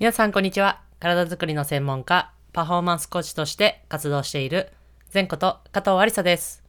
[0.00, 0.80] 皆さんこんにちは。
[0.98, 4.72] 体づくりの専門家、パフォーマンスコーチとして活動している
[5.14, 6.64] 前こと加藤ありさです。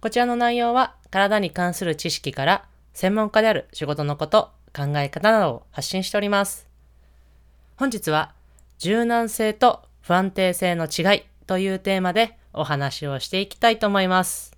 [0.00, 2.64] こちらの内容は体に関する知識から
[2.94, 6.66] 専門家である仕事のこと、考え方などを発信しております。
[7.76, 8.32] 本日は
[8.78, 14.56] 柔軟性と不安定性の違いというテーマでお話をしていきたいと思います。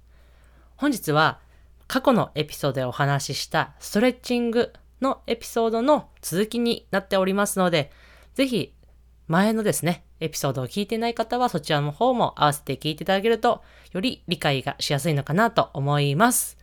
[0.76, 1.40] 本日は
[1.88, 4.72] 過去のエピソードでお話ししたストレッチング
[5.02, 7.90] のエピソードの続きになっておりますので、
[8.34, 8.72] ぜひ
[9.28, 16.56] 前のですね、エピソードを聞いてない方はそちらの方も合わせて聞いていただけると、より理解がしやすいのかなと思います。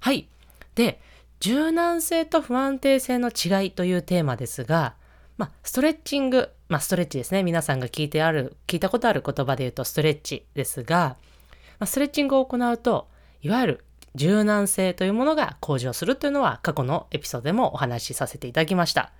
[0.00, 0.28] はい。
[0.74, 1.00] で、
[1.40, 4.94] 柔軟性と不安定性の違いというテーマですが、
[5.36, 7.42] まあ、ストレッチング、まあ、ストレッチですね。
[7.42, 11.16] 皆さんが聞いてある、聞いたことある言葉で言うとストレッチですが、
[11.78, 13.08] まあ、ストレッチングを行うと、
[13.40, 19.12] いわゆる柔軟性というものが向上するというのは過去のエピソードでもお話しさせていただきました。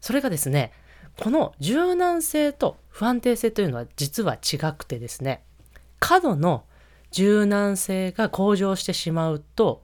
[0.00, 0.72] それがですね、
[1.18, 5.42] この柔軟性と不安定性というのは実は違くてですね、
[5.98, 6.64] 過度の
[7.10, 9.82] 柔軟性が向上してしまうと、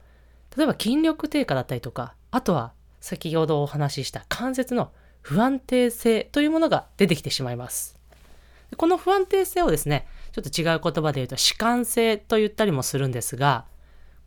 [0.57, 7.97] 例えば筋力低下だったりとか、あとは先ほどお話しした関節の不安定性というものが出てきてしまいます。
[8.77, 13.65] この不安定性をですね、ちょっと違う言葉で言うと弛緩性と言ったりもするんですが、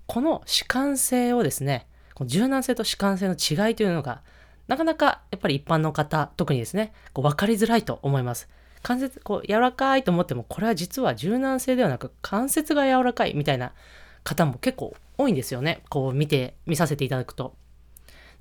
[0.09, 4.23] この弛緩性をですね、この柔軟性と弛緩性の違いというのが、
[4.67, 8.49] なかなかやっぱり一般の方、特にですね、こう分かりづらいと思います。
[8.81, 13.71] 関節、こう柔らかいと思っても、これは実は柔軟性ではなく関節が柔らかいみたいな
[14.23, 15.83] 方も結構多いんですよね。
[15.89, 17.53] こう見て、見させていただくと。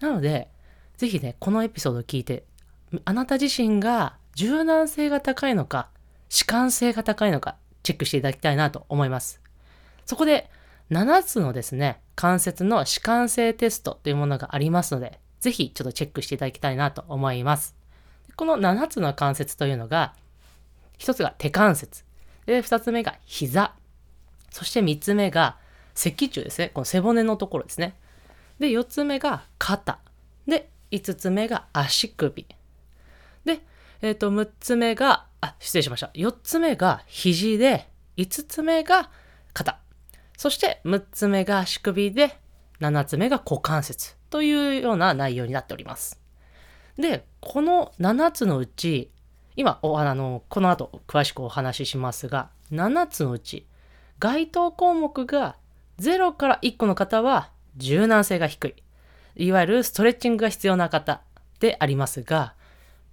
[0.00, 0.48] なので、
[0.96, 2.44] ぜひね、このエピソードを聞いて、
[3.04, 5.90] あなた自身が柔軟性が高いのか、
[6.30, 9.42] 弛緩性が高いのか、チェックしていただきたいなと思います。
[10.06, 10.48] そこで、
[10.90, 17.76] 7つのですね、関節の弛緩性テストというものがありますので、ぜひちょっとチェックしていただきたいなと思います。
[18.36, 20.14] この7つの関節というのが、
[20.98, 22.04] 1つが手関節、
[22.46, 23.74] で2つ目が膝、
[24.50, 25.58] そして3つ目が
[25.94, 27.94] 脊柱ですね、この背骨のところですね。
[28.58, 29.98] で、4つ目が肩。
[30.46, 32.46] で、5つ目が足首。
[33.44, 33.60] で、
[34.00, 36.10] えっ、と、6つ目が、あ、失礼しました。
[36.14, 39.10] 4つ目が肘で、5つ目が
[39.52, 39.80] 肩。
[40.38, 42.38] そして6つ目が足首で、
[42.80, 46.20] 7つ目が股関節というような内容になっております。
[46.96, 49.10] で、この7つのうち、
[49.56, 53.66] 今おあの、この後詳しくお話ししますが、7つのうち、
[54.20, 55.56] 該当項目が
[55.98, 59.44] 0から1個の方は柔軟性が低い。
[59.44, 61.20] いわゆるストレッチングが必要な方
[61.58, 62.54] でありますが、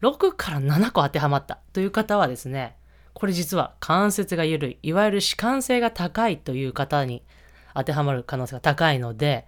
[0.03, 2.75] 6から7個当てはまったという方はですね、
[3.15, 7.23] これ実は関節が緩い、いわゆる弛緩性が高いという方に
[7.73, 9.47] 当てはまる可能性が高いので、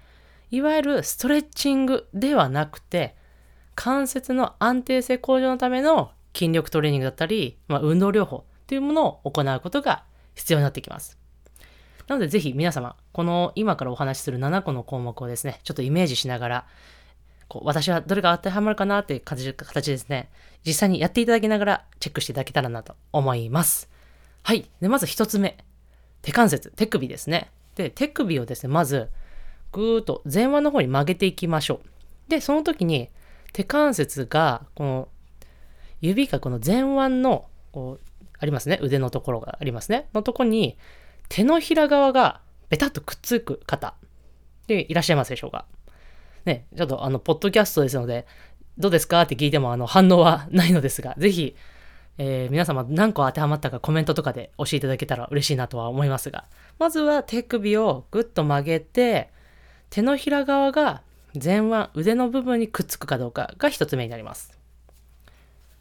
[0.50, 3.16] いわゆるストレッチングではなくて、
[3.76, 11.18] 関節の安定性向上のための筋力トレーニングだったり、まあ、運動療法というものを行うことが必要になってきます。
[12.08, 16.68] なのでぜひ皆様、この今からお話しする7個の項目をですね、ちょっとイメージしながら、
[17.48, 19.54] こう私はどれが当てはまるかなっていう形
[19.90, 20.30] ですね、
[20.66, 23.90] 実際にやっていただきながらチェックしていただけたらなと思います。
[24.44, 24.70] はい。
[24.82, 25.58] で、まず1つ目。
[26.22, 27.52] 手関節、手首ですね。
[27.76, 29.10] で、手首をですね、まず、
[29.72, 31.82] ぐーっと前腕の方に曲げていきましょ
[32.28, 32.30] う。
[32.30, 33.10] で、その時に
[33.54, 35.08] 手関節が、この
[36.02, 38.80] 指がこの前腕の、こう、ありますね。
[38.82, 40.10] 腕のところがありますね。
[40.14, 40.78] のところに、
[41.30, 43.96] 手のひら側がベタッとくっつく方
[44.68, 45.66] でいらっしゃいますでしょうか。
[46.48, 48.26] ね、ちょっとあの、ポッドキャストですので、
[48.78, 49.22] どうですか？
[49.22, 51.56] って聞いてもあの反応はないのですが、ぜひ、
[52.18, 56.46] えー皆様何個当てはまったかコメントとかで教えていただけたら嬉しいなとは思いますが、
[56.80, 59.30] まずは手首をぐっと曲げて、
[59.90, 61.02] 手のひら側が
[61.34, 64.58] 前腕、腕の部分にくっつくかどうかが一つ目になります。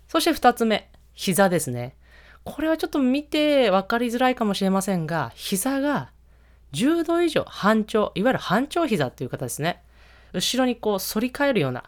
[0.09, 1.97] そして二つ目、膝ですね。
[2.45, 6.11] これはちょっと見て分かりづらいかもしれませんが、膝が
[6.73, 9.83] 10度以上半長、いわゆる半長膝っていう方ですね。
[10.37, 11.85] 後ろにこう反り返るような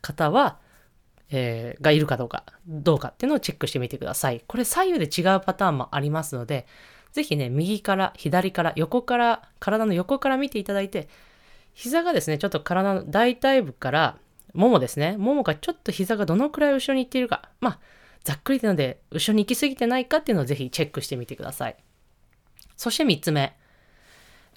[0.00, 0.58] 方は、
[1.30, 4.42] えーがいるかどうか、どうかっていうのをチェックしてみてください。
[4.46, 6.66] これ左右で違うパターンもありますので、
[7.12, 11.08] ぜひね、右から左から横から、体の横から見ていただいて、
[11.74, 14.18] 膝がですね、ちょっと体の大腿部から、
[14.54, 17.78] ももですね、ももがちょっと膝がどのくらい後ろに行っているか、まあ、
[18.24, 21.76] ざっくりなので、後ろに行き過ぎてないかっていうのをぜひチェックしてみてください。
[22.76, 23.56] そして3つ目。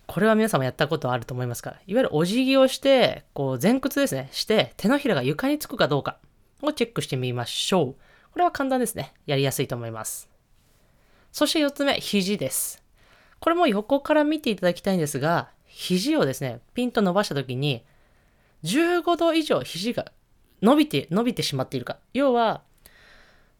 [0.07, 6.19] これは皆さんもやったことあると思いますが、いわゆるお辞儀をして、こう前屈ですね、して、手のひらが床につくかどうか
[6.61, 7.95] をチェックしてみましょう。
[8.31, 9.13] これは簡単ですね。
[9.25, 10.29] やりやすいと思います。
[11.31, 12.83] そして4つ目、肘です。
[13.39, 17.83] これも横から見ていただきたいんですが、肘をですね、ピンと伸ばした時に、
[18.63, 20.11] 15度以上肘が
[20.61, 21.97] 伸びて、伸びてしまっているか。
[22.13, 22.61] 要は、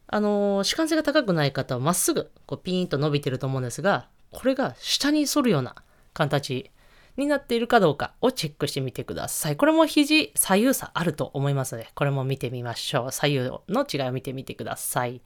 [0.08, 5.74] あのー、主観性が高くない方はまっすぐ、こうピーンと伸びてると思うんですが、これが下に反るような
[6.16, 6.70] 形
[7.18, 9.56] になっているかどうかをチェックしてみてください。
[9.56, 13.12] これも肘、左右差あると思いますので、これも見てみましょう。
[13.12, 15.20] 左右の違いを見てみてください。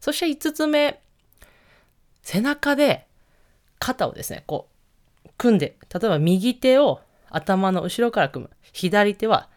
[0.00, 1.02] そして5つ目、
[2.22, 3.06] 背中で
[3.80, 4.68] 肩をですね、こ
[5.26, 8.50] う、組んで、例えば右手を頭の後ろから組む。
[8.72, 9.48] 左手は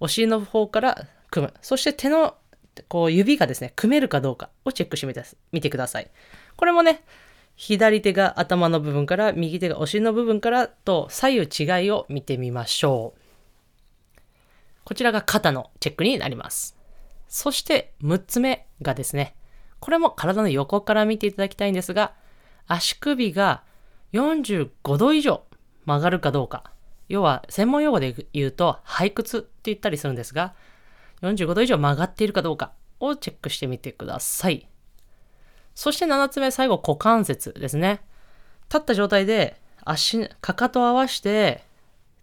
[0.00, 1.54] お尻の方から組む。
[1.60, 2.36] そして手の
[2.88, 6.10] こう指がですね、組めるかどうかをチェックしてみてください。
[6.56, 7.02] これもね、
[7.58, 14.20] 左手が頭の部分から、右手がお尻の部分からと左右違いを見てみましょう。
[14.84, 16.76] こちらが肩のチェックになります。
[17.26, 19.34] そして6つ目がですね、
[19.80, 22.14] これも体の横から見ていただきたいんですが、
[22.68, 23.64] 足首が
[24.12, 25.42] 45度以上
[25.84, 26.70] 曲がるかどうか。
[27.08, 30.54] 要は専門用語で言うと背屈って言ったりするんですが、
[31.22, 32.70] 45度以上曲がっているかどうか
[33.00, 34.67] をチェックしてみてください。
[35.78, 38.00] そして7つ目、最後、股関節ですね。
[38.68, 41.62] 立った状態で足、かかとを合わして、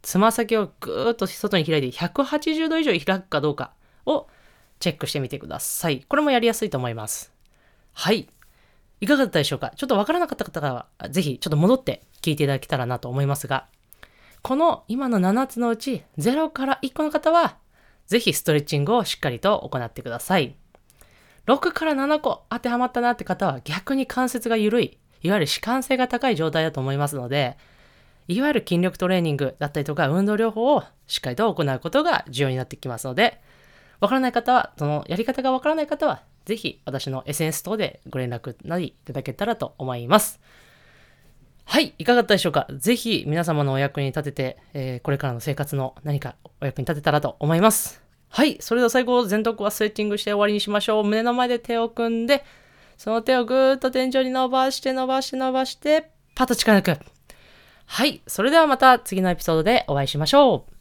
[0.02, 3.72] つま先をぐーっと外に開いて180度以上開くかどうか
[4.06, 4.28] を
[4.82, 6.04] チェックしてみてください。
[6.06, 7.32] これもやりやすいと思います。
[7.94, 8.28] はい。
[9.00, 9.72] いかがだったでしょうか？
[9.78, 13.68] ちょっとわからなかった方は、ぜひちょっと戻って聞いていただけたらなと思いますが、
[14.42, 17.56] この今の7つのうち0から1個の方は、
[18.06, 20.58] ぜひストレッチングをしっかりと行ってください。
[21.48, 27.58] 6から7個当てはまったなって方は逆に関節が緩い、いわゆる弛緩性が高い状態だと思いますので、
[28.28, 33.40] いわゆる筋力トレーニングだったりとか運動療法をしっかりと行うことが重要になってきますので、
[34.00, 40.40] わからない方は、そのやり方がわからない方は、ぜひ私の SNS 等でご連絡なりいただけたらと思います。
[41.66, 42.68] はい、いかがだったでしょうか？
[42.78, 48.05] ぜひ皆様のお役に立てて、えー、これからの生活の何かお役に立てたらと思います。
[48.36, 51.06] はい、それでは最後、全徳はストレッチングして終わりにしましょう。
[51.06, 52.44] 胸の前で手を組んで、
[52.98, 57.00] その手をぐーっと天井に伸ばして伸ばして伸ばして、パッと力抜く。
[57.86, 60.75] はい、それではまた次のエピソードでお会いしましょう。